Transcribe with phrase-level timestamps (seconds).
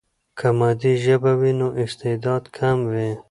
[0.37, 3.09] که مادي ژبه وي، نو استعداد کم وي.